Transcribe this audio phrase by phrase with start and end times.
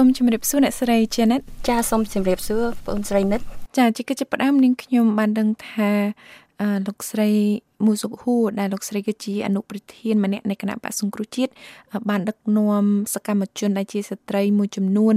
[0.00, 3.40] សូមជម្រាបសួរអ្នកស្រី Janet ចាសូមជម្រាបសួរបងស្រីនិត
[3.76, 5.90] ចាជាកិច្ចផ្ដើមនាងខ្ញុំបានដឹងថា
[6.86, 7.30] លោកស្រី
[7.86, 11.52] មូសុកហ៊ូដែលលោកស្រីគឺជាអនុប្រធានម្នាក់នៃគណៈបក្សសង្គ្រោះជាតិ
[12.08, 12.84] បានដឹកនាំ
[13.14, 15.14] សកម្មជនដែលជាស្ត្រីមួយចំនួន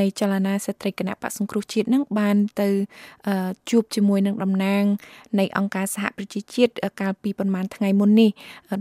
[0.00, 2.68] នៃចលនាស្ត្រីគណៈបក្សសង្គ្រោះជាតិនឹងបានទៅ
[3.70, 4.84] ជួបជាមួយនឹងតំណាង
[5.38, 8.30] នៃអង្គការសហប្រជាជាតិកាលពីប្រហែលថ្ងៃមុននេះ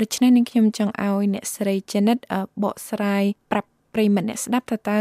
[0.01, 2.19] ដូច្នេះនាងខ្ញុំចង់ឲ្យអ្នកស្រី Janet
[2.63, 4.97] បកស្រាយប្រាប់ ប្រិមត្តអ្នកស្ដាប់ថាតើ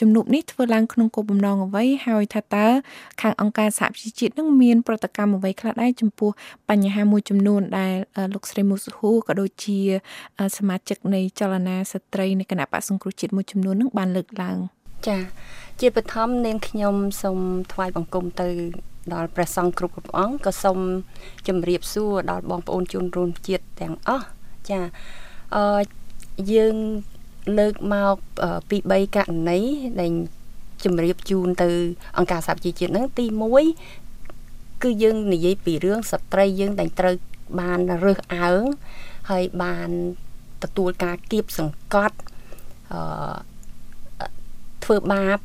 [0.00, 2.66] ជំនួបនេះធ្វើឡើងក្នុងគោលបំណងអ្វីហើយថាតើ
[3.20, 6.30] ខាងអង្គការសហប្រជាជាតិនឹងមានប្រតិកម្មអ្វីខ្លះដែរចំពោះ
[6.70, 7.94] បញ្ហាមួយចំនួនដែល
[8.34, 9.78] លោកស្រីមូស៊ូហ៊ូក៏ដូចជា
[10.58, 14.58] សមាជិកនៃចលនាស្ត្រីនៃគណៈបក្សសង្គ្រោះជាតិមួយចំនួននឹងបានលើកឡើង
[15.08, 15.18] ចា
[15.80, 17.38] ជាបឋមនាងខ្ញុំសូម
[17.72, 18.48] ថ្វាយបង្គំទៅ
[19.12, 20.78] ដល់ព្រះសង្ឃគ្រប់គ្រប់អង្គក៏សូម
[21.48, 24.26] ជម្រាបសួរដល់បងប្អូនជនរួមជាតិទាំងអស់
[24.70, 24.80] ចា
[25.56, 25.64] អឺ
[26.52, 26.76] យើង
[27.58, 28.16] លើកមក
[28.70, 29.60] ពី3ករណី
[30.00, 30.12] ដែល
[30.84, 31.68] ជំរាបជូនទៅ
[32.18, 33.26] អង្គការសហជីវជាតិហ្នឹងទី
[34.04, 37.14] 1គឺយើងនិយាយពីរឿងស្ត្រីយើងដែលត្រូវ
[37.60, 38.62] បានរើសអើង
[39.30, 39.90] ហើយបាន
[40.62, 42.18] ទទួលការគៀបសង្កត់
[42.92, 43.00] អឺ
[44.84, 45.38] ធ្វើបាប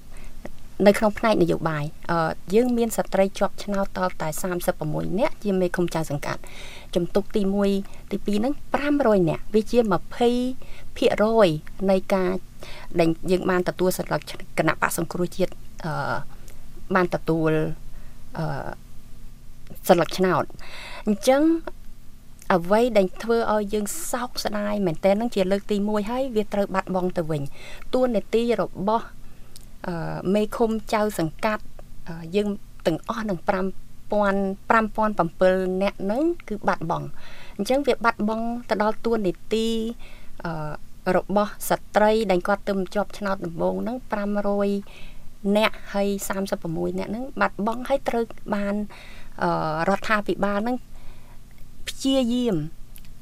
[0.83, 4.27] នៅក្នុងផ្នែកនយោបាយអឺយើងមានស្ត្រីជាប់ឆ្នោតតតែ
[4.73, 6.41] 36នាក់ជាមេឃុំចៅសង្កាត់
[6.95, 7.41] ជំទុកទី
[7.77, 8.53] 1ទី2ហ្នឹង
[8.91, 9.79] 500នាក់វាជា
[10.39, 11.47] 20ភាគរយ
[11.89, 12.31] នៃការ
[12.99, 15.53] ដែលយើងបានទទួលសិទ្ធិគណៈបកសង្គ្រោះជាតិ
[15.85, 16.15] អឺ
[16.95, 17.51] បានទទួល
[18.37, 18.67] អឺ
[19.87, 20.43] សិលឹកឆ្នោត
[21.07, 21.41] អញ្ចឹង
[22.53, 27.41] អ្វីដែលធ្វើឲ្យយើងសោកស្ដាយមែនតើនឹងជាលើកទី1ហើយវាត្រូវបាត់បង់ទៅវិញ
[27.93, 29.05] តួនាទីរបស់
[30.33, 31.63] មេឃុំចៅសង្កាត់
[32.35, 32.49] យើង
[32.85, 37.07] ទាំងអស់នឹង5000 5007នាក់ហ្នឹងគឺបាត់បង់
[37.57, 39.67] អញ្ចឹងវាបាត់បង់ទៅដល់តួនាទី
[41.15, 43.97] របស់ស្ត្រីដែលគាត់ទៅជាប់ឆ្នោតដំបងហ្នឹង
[44.77, 46.07] 500នាក់ហើយ
[46.53, 48.23] 36នាក់ហ្នឹងបាត់បង់ហើយត្រូវ
[48.55, 48.75] បាន
[49.89, 50.77] រដ្ឋាភិបាលហ្នឹង
[51.87, 52.55] ព្យាយាម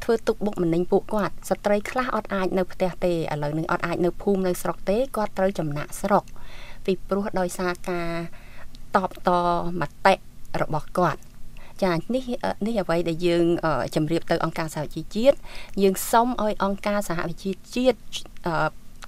[0.03, 6.23] ធ្វើទុកបុកម្នេញពួកគាត់ស្ត្រីខ្លះអត់អាចនៅផ្ទះទេឥឡូវនឹងអត់អាចនៅភូមិនៅស្រុកទេគាត់ត្រូវចំណាក់ស្រុក
[6.85, 8.11] ពីព្រោះដោយសារការ
[8.95, 9.29] តបត
[9.81, 10.13] មតិ
[10.61, 11.21] របស់គាត់
[11.83, 12.23] ចានេះ
[12.67, 13.45] នេះអ្វីដែលយើង
[13.95, 15.37] ជម្រាបទៅអង្គការសហជីវជាតិ
[15.81, 17.97] យើងសុំឲ្យអង្គការសហវិជាជាតិ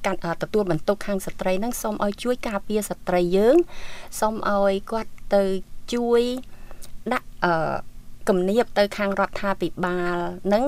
[0.05, 3.57] ការទទួលបន្ទុកខាងស្ត្រីហ្នឹងសូមឲ្យជួយការពារស្ត្រីយើង
[4.19, 5.43] សូមឲ្យគាត់ទៅ
[5.93, 6.21] ជួយ
[7.13, 7.75] ដាក់អឺ
[8.29, 10.17] គំនាបទៅខាងរដ្ឋាភិបាល
[10.53, 10.65] នឹង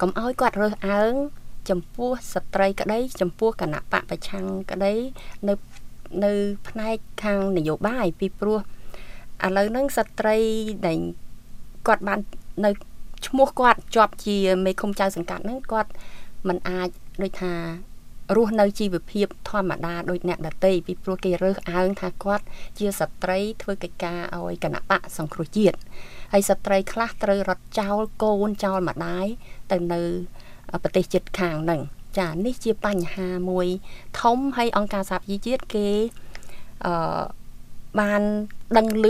[0.00, 1.12] កុំឲ្យគាត់រើសអើង
[1.70, 4.94] ចំពោះស្ត្រីក្តីចំពោះគណៈបកប្រឆាំងក្តី
[5.48, 5.54] នៅ
[6.24, 6.32] នៅ
[6.68, 10.36] ផ្នែកខាងនយោបាយពីព្រោះឥឡូវហ្នឹងស្ត្រី
[10.86, 10.98] ដែល
[11.86, 12.20] គាត់បាន
[12.64, 12.70] នៅ
[13.26, 15.90] ឈ្មោះគាត់ជាប់ជាមេឃុំចៅសង្កាត់ហ្នឹងគាត់
[16.48, 16.88] មិនអាច
[17.22, 17.54] ដូចថា
[18.36, 22.44] រស់នៅជីវភាពធម្មតាដូចអ្នកដតីពីព្រោះគេរើសអើងថាគាត់
[22.78, 25.78] ជាស្ត្រីធ្វើកិច្ចការឲ្យគណៈបកសង្គ្រោះជាតិ
[26.32, 29.26] ហើយស្ត្រីខ្លះត្រូវរត់ចោលកូនចោលម្ដាយ
[29.72, 30.00] ទៅនៅ
[30.82, 31.80] ប្រទេសជិតខាងហ្នឹង
[32.18, 33.66] ចានេះជាបញ្ហាមួយ
[34.20, 35.88] ធំហើយអង្គការសហជីវជាតិគេ
[36.86, 37.22] អឺ
[38.00, 38.22] បាន
[38.76, 39.06] ដឹងឮ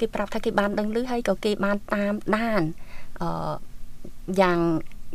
[0.00, 2.62] គេប្រាប់ថាគេបានដឹងឮហើយក៏គេបានតាមដាន
[3.22, 3.52] អឺ
[4.40, 4.58] យ៉ាង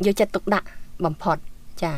[0.05, 0.67] យកចិត្តទុកដាក់
[1.05, 1.37] បំផុត
[1.83, 1.93] ចា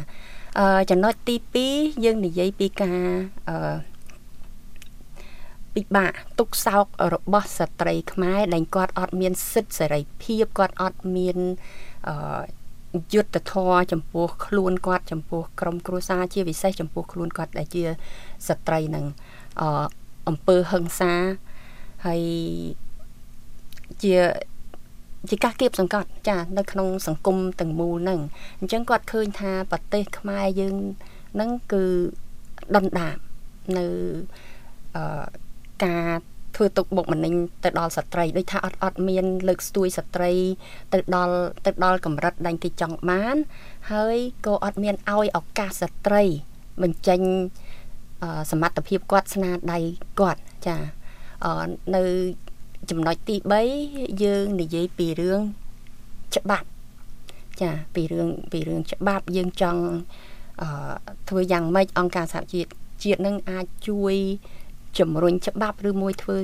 [0.59, 1.35] អឺចំណុចទី
[1.67, 3.01] 2យើងនិយាយពីការ
[3.49, 3.75] អឺ
[5.75, 11.37] ពិបាកទុកសោករបស់ស្ត្រីខ្មែរដែលគាត់អត់មានសិទ្ធិសេរីភាពគាត់អត់មាន
[12.07, 12.41] អឺ
[13.13, 17.83] យុទ្ធធរចំពោះខ្លួនគាត់ចំពោះក្រុមគ្រួសារជាពិសេសចំពោះខ្លួនគាត់ដែលជា
[18.47, 19.05] ស្ត្រីនឹង
[19.61, 19.63] អ
[20.29, 21.13] អំពើហឹង្សា
[22.05, 22.21] ហើយ
[24.03, 24.13] ជា
[25.29, 28.19] ជាការគៀបសង្កត់ចានៅក្នុងសង្គមទាំងមូលហ្នឹង
[28.59, 30.75] អញ្ចឹងគាត់ឃើញថាប្រទេសខ្មែរយើង
[31.33, 31.83] ហ្នឹងគឺ
[32.75, 33.17] ដុនដាប
[33.77, 33.85] នៅ
[34.95, 35.23] អឺ
[35.85, 36.07] ការ
[36.55, 37.33] ធ្វើទុកបុកម្នេញ
[37.63, 40.31] ទៅដល់ស្ត្រីដូចថាអត់អត់មានលើកស្ទួយស្ត្រី
[40.93, 43.35] ទៅដល់ទៅដល់កម្រិតដែលគេចង់បាន
[43.91, 46.23] ហើយក៏អត់មានឲ្យឱកាសស្ត្រី
[46.81, 47.21] បញ្ចេញ
[48.51, 49.79] សមត្ថភាពគាត់ស្នាដៃ
[50.19, 50.77] គាត់ចា
[51.95, 52.03] នៅ
[52.89, 53.35] ចំណុចទី
[53.79, 55.41] 3យើងនិយាយពីរឿង
[56.35, 56.67] ច្បាប់
[57.61, 59.81] ចាពីរឿងពីរឿងច្បាប់យើងចង់
[60.61, 60.69] អឺ
[61.29, 62.69] ធ្វើយ៉ាងម៉េចអង្គការសហជាតិ
[63.03, 64.15] ជាតិនឹងអាចជួយ
[64.99, 66.37] ជំរុញច្បាប់ឬមួយធ្វើ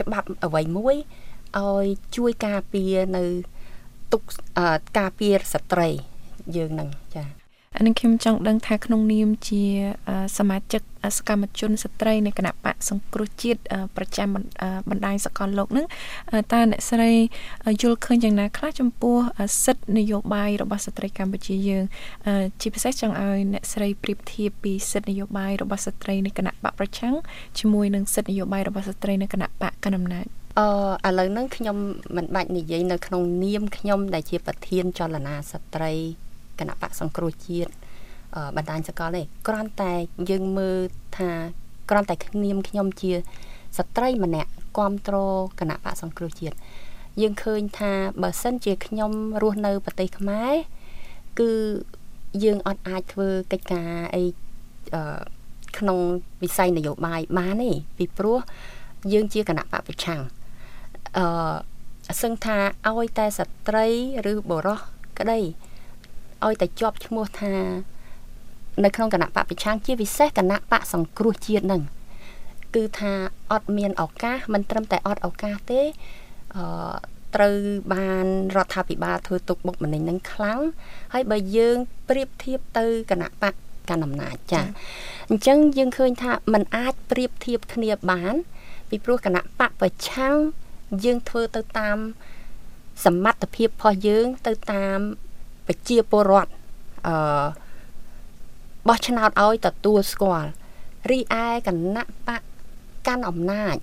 [0.00, 0.96] ច្បាប់អ្វីមួយ
[1.58, 1.86] ឲ្យ
[2.16, 3.24] ជួយការពារនៅ
[4.12, 4.22] ទុក
[4.98, 5.88] ការពារស្ត្រី
[6.56, 7.43] យើងនឹងចា
[7.82, 9.62] នឹងខ្ញុំចង់ដឹងថាក្នុងនាមជា
[10.38, 10.82] សមាជិក
[11.16, 13.60] សកម្មជនស្ត្រីនៃគណៈបកសង្គ្រោះជាតិ
[13.96, 14.28] ប្រចាំ
[14.90, 15.86] បណ្ដាញសកលលោកនឹង
[16.52, 17.12] តើអ្នកស្រី
[17.82, 19.16] យល់ឃើញយ៉ាងណាខ្លះចំពោះ
[19.64, 21.84] សិទ្ធិនយោបាយរបស់ស្ត្រីកម្ពុជាយើង
[22.60, 27.14] ជាពិសេសចង់ឲ្យអ្នកស្រីប្រៀបធៀបពីសិទ្ធិនយោបាយរបស់ស្ត្រីនៃគណៈបកប្រឆាំង
[27.58, 30.26] ជាមួយនឹងសិទ្ធិនយោបាយរបស់ស្ត្រីនៃគណៈបកកណ្ដាលអំណាច
[30.58, 31.76] អឺឥឡូវហ្នឹងខ្ញុំ
[32.16, 35.92] មិនបាច់និយាយនៅក្នុងនាមខ្ញុំដែលជាប្រធានចលនាស្ត្រី
[36.60, 37.70] គណៈបកសង្គ្រោះជាតិ
[38.56, 39.94] បណ្ដាញសកលនេះគ្រាន់តែ
[40.30, 40.78] យើងមើល
[41.18, 41.30] ថា
[41.90, 42.14] គ្រាន់តែ
[42.44, 43.12] នាមខ្ញុំជា
[43.78, 46.56] ស្ត្រីម្នាក់គ្រប់គ្រងគណៈបកសង្គ្រោះជាតិ
[47.20, 47.92] យើងឃើញថា
[48.22, 49.12] បើសិនជាខ្ញុំ
[49.42, 50.54] រស់នៅប្រទេសខ្មែរ
[51.40, 51.50] គឺ
[52.44, 54.22] យើងអត់អាចធ្វើកិច្ចការអី
[55.78, 55.98] ក្នុង
[56.42, 58.38] វិស័យនយោបាយបានទេពីព្រោះ
[59.12, 60.20] យើងជាគណៈបពប្រឆាំង
[61.18, 62.56] អឺសឹងថា
[62.88, 63.86] ឲ្យតែស្ត្រី
[64.32, 64.80] ឬបុរស
[65.18, 65.40] ក្តី
[66.46, 67.54] ឲ្យតែជាប់ឈ្មោះថា
[68.84, 71.82] នៅក្នុងគណៈបពប្រឆាំងជាពិសេសគណៈបកសង្គ្រោះជាតិនឹង
[72.74, 73.12] គឺថា
[73.52, 75.82] អត់មានឱកាសមិនត្រឹមតែអត់ឱកាសទេ
[76.56, 76.64] អឺ
[77.34, 77.56] ត្រូវ
[77.94, 78.26] បាន
[78.56, 80.60] រដ្ឋាភិបាលធ្វើទុកបុកម្នេញនឹងខ្លាំង
[81.12, 81.76] ហើយបើយើង
[82.08, 83.54] ប្រៀបធៀបទៅគណៈបក
[83.90, 84.62] កណ្ដាលអំណាចចា
[85.30, 88.34] អញ្ចឹងយើងឃើញថាมันអាចប្រៀបធៀបគ្នាបាន
[88.88, 90.36] ពីព្រោះគណៈបកប្រឆាំង
[91.04, 91.98] យើងធ្វើទៅតាម
[93.04, 94.98] សមត្ថភាពរបស់យើងទៅតាម
[95.66, 96.50] ប្រជាពលរដ្ឋ
[97.06, 97.44] អឺ
[98.88, 100.50] បោះឆ្នោតឲ្យទទួលស្គាល់
[101.10, 102.42] រីឯគណៈបក
[103.06, 103.76] កាន់អំណាច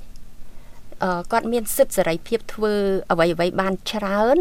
[1.03, 2.73] អឺគាត់មានសិទ្ធិសេរីភាពធ្វើ
[3.11, 4.37] អ្វីអ្វីបានច្រើន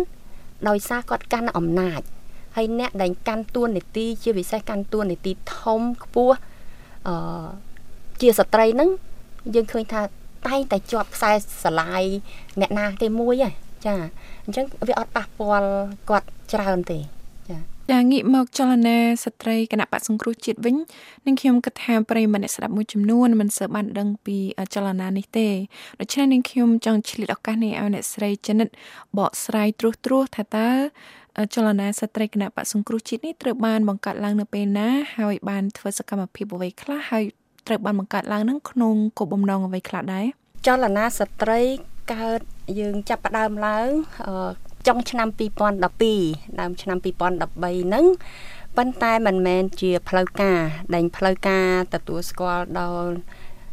[0.68, 2.00] ដោយសារគាត់កាន់អំណាច
[2.56, 6.36] ហើយអ្នកដែលកាន់តួនាទីជាពិសេសកាន់តួនាទីធំខ្ពស់
[7.08, 7.46] អឺ
[8.20, 8.90] ជាស្ត្រីហ្នឹង
[9.54, 10.00] យើងឃើញថា
[10.46, 11.30] តែងតែជាប់ខ្សែ
[11.62, 12.04] ស្រឡាយ
[12.60, 13.50] អ្នកណាទេមួយហ៎
[13.86, 13.94] ចា
[14.44, 15.70] អញ្ចឹងវាអត់ប៉ះពាល់
[16.10, 16.98] គាត់ច្រើនទេ
[17.90, 20.76] ចាងាកមកចលនាស្ត្រីគណៈបកសង្គ្រោះជាតិវិញ
[21.26, 24.36] នឹងខ្ញុំគិតថាប្រិយមិត្តអ្នកស្ដាប់មួយចំនួនមិនសូវបានដឹងពី
[24.74, 25.48] ចលនានេះទេ
[26.00, 28.68] ដូច្នេះនឹងខ្ញុំចង់ឆ្លៀតឱកាសនេះឲ្យអ្នកស្រីចនិត
[29.18, 30.68] បកស្រាយត្រួសត្រាសថាតើ
[31.54, 37.24] ចលនាស្ត្រីគណៈបកសង្គ្រោះជាតិនេះត្រូវបានបង្កើតឡើងនៅពេលណាហើយបានធ្វើសកម្មភាពអ្វីខ្លះហើយ
[37.66, 40.26] ត្រូវបានបង្កើតឡើងនឹងក្នុងគោលបំណងអ្វីខ្លះដែរ
[40.66, 41.60] ចលនាស្ត្រី
[42.12, 42.40] កើត
[42.80, 43.88] យើងចាប់ផ្ដើមឡើង
[44.18, 45.28] ចុ ងឆ្នាំ
[45.98, 48.04] 2012ដើមឆ្នាំ2013ហ្នឹង
[48.76, 50.60] ប៉ុន្តែមិនមែនជាផ្លូវការ
[50.94, 53.12] ដែលផ្លូវការទទួលស្គាល់ដល់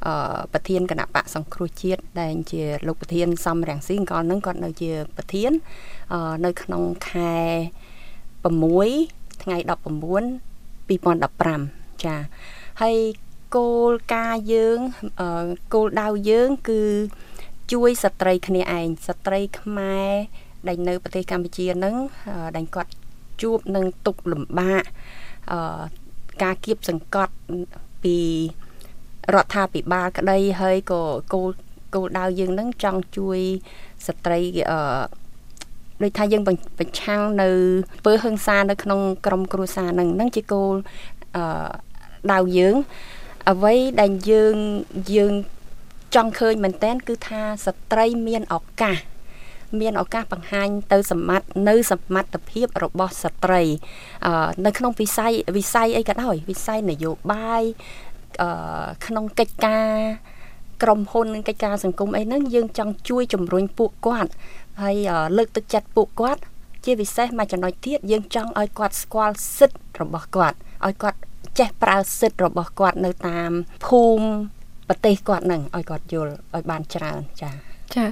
[0.05, 5.51] អឺប្រធានគណៈបកសង្គ្រោះជាតិដែលជាលោកប្រធានសំរងស៊ីអង្គហ្នឹងគាត់នៅជាប្រធាន
[6.13, 7.35] អឺនៅក្នុងខែ
[8.55, 9.69] 6ថ្ងៃ19
[10.89, 12.15] 2015ចា
[12.81, 12.97] ហើយ
[13.55, 14.79] គោលការណ៍យើង
[15.73, 16.81] គោលដៅយើង គឺ
[17.71, 20.11] ជួយស្ត្រីគ្នាឯងស្ត្រីខ្មែរ
[20.69, 21.95] ដែលនៅប្រទេសកម្ពុជានឹង
[22.57, 22.91] ដែលគាត់
[23.41, 24.83] ជួបនឹងទុកលំបាក
[25.51, 25.81] អឺ
[26.43, 27.33] ការគៀបសង្កត់
[28.03, 28.17] ពី
[29.35, 31.01] រដ្ឋាភិបាលក្តីហើយក៏
[31.33, 31.49] គោល
[31.95, 33.39] គោលដៅយើងនឹងចង់ជួយ
[34.07, 34.39] ស្ត្រី
[34.71, 34.79] អឺ
[36.03, 37.49] ដូចថាយើងប្រឆាំងនៅ
[38.05, 40.73] ពើហឹង្សានៅក្នុងក្រមគ្រួសារនឹងនឹងជាគោល
[41.35, 41.43] អឺ
[42.33, 42.75] ដៅយើង
[43.49, 44.55] អ្វីដែលយើង
[45.15, 45.33] យើង
[46.15, 48.97] ចង់ឃើញមែនតែនគឺថាស្ត្រីមានឱកាស
[49.81, 53.63] មានឱកាសបង្ហាញទៅសមត្ថនៅសមត្ថភាពរបស់ស្ត្រី
[54.65, 57.63] នៅក្នុងវិស័យវិស័យអីក៏ដោយវិស័យនយោបាយ
[59.05, 59.91] ក្នុងកិច្ចការ
[60.83, 64.31] ក្រុមហ៊ុនកិច្ចការសង្គមអីហ្នឹងយើងចង់ជួយជំរុញពួកគាត់
[64.81, 64.95] ហើយ
[65.37, 66.41] លើកទឹកចិត្តពួកគាត់
[66.85, 71.19] ជាពិសេសមួយចំណុចទៀតយើងចង់ឲ្យគាត់ស្គាល់សិទ្ធិរបស់គាត់ឲ្យគាត់
[71.59, 73.51] ចេះប្រើសិទ្ធិរបស់គាត់នៅតាម
[73.87, 74.27] ភូមិ
[74.87, 78.05] ប្រទេសគាត់នឹងឲ្យគាត់យល់ឲ្យបានច្រើនចា៎ ចា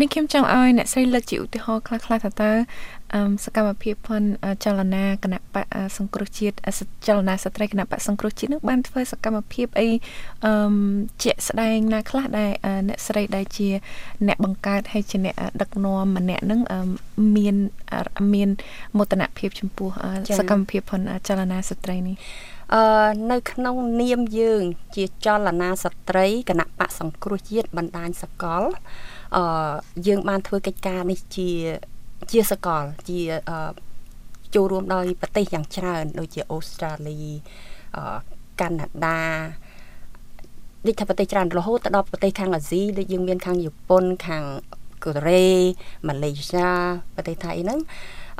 [0.00, 2.52] នេះខ្ញុំចង់ឲ្យអ្នកស្រីលើកជាឧទាហរណ៍ខ្លះៗថាតើ
[3.44, 4.22] សកម្មភាពផន
[4.64, 6.56] ចលនាគណៈបកសង្គ្រោះជាតិ
[7.06, 9.88] ចលនាស្ត្រីគណៈបកសង្គ្រោះជាតិនឹងបានធ្វើសកម្មភាពអី
[10.44, 10.52] អឺ
[11.24, 12.50] ជាក់ស្ដែងណាខ្លះដែល
[12.88, 13.68] អ្នកស្រីដែលជា
[14.26, 16.60] អ្នកបង្កើតហើយជាអ្នកដឹកនាំម្នាក់នឹង
[17.36, 17.56] មាន
[18.34, 18.48] មាន
[18.98, 19.90] មោទនភាពចំពោះ
[20.38, 22.16] សកម្មភាពផនចលនាស្ត្រីនេះ
[22.74, 22.82] អឺ
[23.30, 24.62] នៅក្នុងនាមយើង
[24.96, 28.62] ជាចលនាស្ត្រីគណៈបកសង្គ្រោះជាតិបណ្ដាញសកល
[29.36, 29.72] អឺ
[30.06, 31.50] យើងបានធ្វើកិច្ចការនេះជា
[32.32, 33.20] ជាសកលជា
[33.50, 33.70] អឺ
[34.54, 37.20] ចូលរួមដោយប្រទេសយ៉ាងច្រើន ដូចជាអូស្ត្រាលី
[37.96, 38.18] អឺ
[38.60, 39.22] កាណាដា
[40.86, 44.44] ដូចថាប្រទេសច្រើនរហូតទៅដល់ប្រទេសខាងអាស៊ីដូចយើងមានខាងជប៉ុនខាង
[45.04, 45.46] កូរ៉េ
[46.06, 46.68] ម៉ាឡេស៊ី
[47.14, 47.78] ប្រទេសថៃហ្នឹង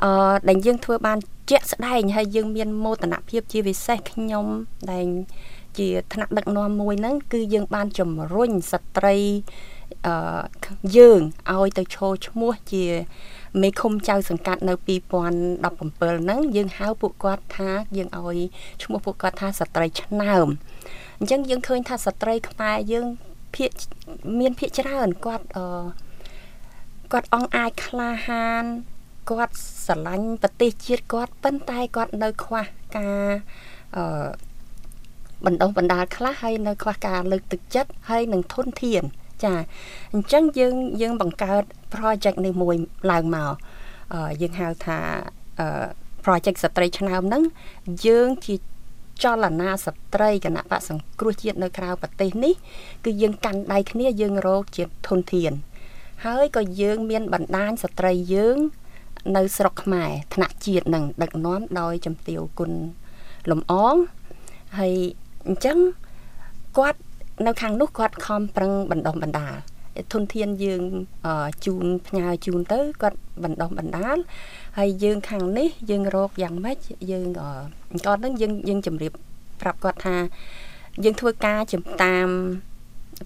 [0.03, 0.11] អឺ
[0.49, 4.45] ដែលយើងធ្វើបានជាក់ស្ដែងហើយយើងមានមោទនភាពជាពិសេសខ្ញុំ
[4.91, 5.07] ដែល
[5.77, 9.15] ជាថ្នាក់ដឹកនាំមួយហ្នឹងគឺយើងបានជំរុញស្ត្រី
[10.07, 10.15] អឺ
[10.97, 11.19] យើង
[11.53, 12.85] ឲ្យទៅឈរឈ្មោះជា
[13.61, 18.39] មេឃុំចៅសង្កាត់នៅ2017ហ្នឹងយើងហៅពួកគាត់ថាយើងឲ្យ
[18.83, 20.47] ឈ្មោះពួកគាត់ថាស្ត្រីឆ្នើម
[21.19, 23.07] អញ្ចឹងយើងឃើញថាស្ត្រីខ្មែរយើង
[23.55, 23.69] ភាក
[24.39, 25.83] មានភាកច្រើនគាត់អឺ
[27.11, 28.65] គាត់អង់អាចក្លាហាន
[29.29, 29.53] គាត់
[29.85, 32.63] ស្រឡាញ់ប្រទេសជាតិគាត់ប៉ុន្តែគាត់នៅខ្វះ
[32.97, 33.27] ការ
[33.95, 34.27] អឺ
[35.45, 39.03] បណ្ដុះបណ្ដាលខ្លះហើយនៅខ្វះការលើកទឹកចិត្តហើយនឹងធនធាន
[39.43, 39.53] ចា
[40.13, 42.75] អញ្ចឹងយើងយើងបង្កើត project នេះមួយ
[43.11, 43.53] ឡើងមក
[44.41, 44.97] យើងហៅថា
[46.25, 47.43] project ស្ត្រីឆ្នើមហ្នឹង
[48.05, 48.55] យើងជា
[49.23, 52.53] ចលនាស្ត្រីគណៈបកសង្គ្រោះជាតិនៅក្រៅប្រទេសនេះ
[53.05, 55.51] គឺយើងកាន់ដៃគ្នាយើងរកជាធនធាន
[56.25, 58.57] ហើយក៏យើងមានបណ្ដាញស្ត្រីយើង
[59.35, 62.71] នៅស្រុកខ្មែរថ្នាក់ជាតិនឹងដឹកនាំដោយជំទាវគុណ
[63.51, 63.95] លំអង
[64.79, 64.93] ហើយ
[65.47, 65.77] អញ្ចឹង
[66.77, 66.99] គាត់
[67.45, 69.55] នៅខាងនោះគាត់ខំប្រឹងបណ្ដុះបណ្ដាល
[70.13, 70.81] ធនធានយើង
[71.65, 74.17] ជូនផ្ញើជូនទៅគាត់បណ្ដុះបណ្ដាល
[74.77, 76.77] ហើយយើងខាងនេះយើងរកយ៉ាងម៉េច
[77.11, 79.11] យើងគាត់នឹងយើងយើងជម្រាប
[79.61, 80.17] ប្រាប់គាត់ថា
[81.03, 82.27] យើងធ្វើការចំតាម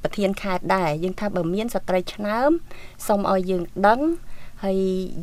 [0.03, 2.49] ប្រធានខេត្តដែរយើងថាបើមានស្ត្រីឆ្នើម
[3.07, 3.99] សូមឲ្យយើងដឹង
[4.63, 4.79] ហើយ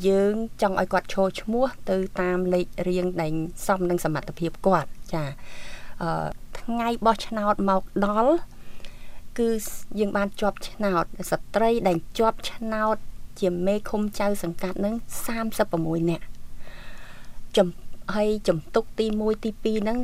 [0.09, 3.33] យើងចង់ឲ្យគាត់ឈរឈ្មោះទៅតាមលេខរៀងដែល
[3.67, 5.25] សមនឹងសមត្ថភាពគាត់ចា
[6.03, 6.29] អឺ
[6.61, 8.33] ថ្ងៃបោះឆ្នោតមកដល់
[9.39, 9.49] គឺ
[9.99, 12.97] យើងបានជាប់ឆ្នោតស្ត្រីដែលជាប់ឆ្នោត
[13.41, 14.95] ជាមេឃុំចៅសង្កាត់នឹង
[15.55, 16.25] 36នាក់
[17.57, 17.69] ចំ
[18.15, 19.99] ហើយចំទុកទី1ទី2ហ្នឹង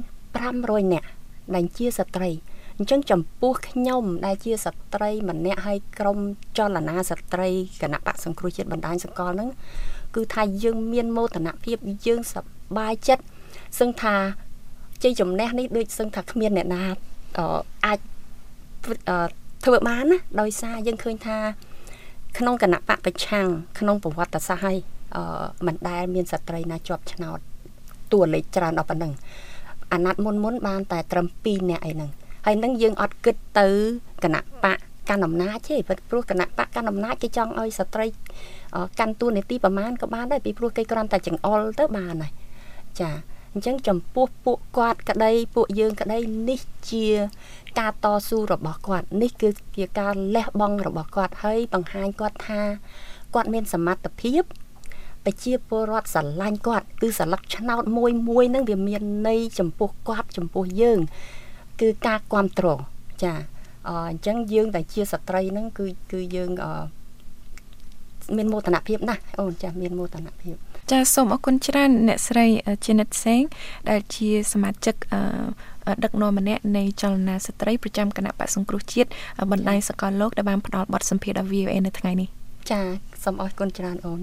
[0.44, 1.08] 500នាក់
[1.54, 2.30] ដែលជាស្ត្រី
[2.78, 6.18] អញ្ចឹងចំពោះខ្ញុំដែលជាស្ត្រីម្នាក់ហើយក្រុម
[6.58, 7.50] ចលនាស្ត្រី
[7.82, 9.50] គណៈបកសង្គ្រោះជាតិបណ្ដាញសកលហ្នឹង
[10.14, 11.76] គឺថាយើងមានមោទនភាព
[12.06, 13.24] យើងសប្បាយចិត្ត
[13.80, 14.14] សឹងថា
[15.02, 16.82] ជ័យជំនះនេះដូចសឹងថាគ្មានអ្នកណា
[17.86, 17.98] អាច
[19.64, 21.36] ធ្វើបានណាដោយសារយើងឃើញថា
[22.38, 23.46] ក្នុងគណៈបកប្រឆាំង
[23.78, 24.76] ក្នុងប្រវត្តិសាស្ត្រហើយ
[25.16, 27.38] អឺមិនដែលមានស្ត្រីណាជាប់ឆ្នោត
[28.12, 29.12] តួលេខច្រើនដល់ប៉ុណ្ណឹង
[29.92, 32.10] អាណត្តិមុនមុនបានតែត្រឹម2នាក់អីហ្នឹង
[32.46, 33.68] ហើយនឹងយើងអត់គិតទៅ
[34.24, 35.76] គណៈបកកាន់អំណាចទេ
[36.10, 38.06] ព្រោះគណៈបកកាន់អំណាចគេចង់ឲ្យស្ត្រី
[38.98, 42.32] កាន់តួនាទីប្រមាណក៏បានដែរពីព្រោះគេគ្រាន់តែចង្អុលទៅបានហើយ
[43.00, 43.10] ចា
[43.52, 46.60] អញ្ចឹងចំពោះពួកគាត់ក្តីពួកយើងក្តីនេះ
[46.90, 47.06] ជា
[47.78, 52.60] ការតស៊ូរបស់គាត់នេះគឺជាការលះបង់របស់គាត់ហើយបង្ហាញគាត់ថា
[53.34, 54.42] គាត់មានសមត្ថភាព
[55.24, 61.00] ប្រជាពលរដ្ឋស្រឡាញ់គាត់គឺសន្លឹកឆ្នោតមួយមួយហ្នឹងវាមានន័យចំពោះគាត់ចំពោះយើង
[61.80, 62.78] គឺការគ្រប់គ្រង
[63.24, 63.34] ចា
[63.88, 66.66] អញ្ចឹងយើងតែជាស្ត្រីហ្នឹងគឺគឺយើងអ
[68.36, 70.54] មានមោទនភាពណាស់អូនចាមានមោទនភាព
[70.92, 72.46] ចាសូមអរគុណច្រើនអ្នកស្រី
[72.84, 73.42] ជានិតសេង
[73.90, 74.94] ដែលជាសមាជិក
[76.04, 79.08] ដឹកនាំម្នាក់នៃចលនាស្ត្រីប្រចាំគណៈបក្សសង្គ្រោះជាតិ
[79.50, 82.28] បណ្ដាញសកលលោកដែលបានផ្ដល់បទសម្ភាសន៍ដល់ VOA នៅថ្ងៃនេះ
[82.70, 82.80] ចា
[83.24, 84.20] សូមអរគុណច្រើនអូន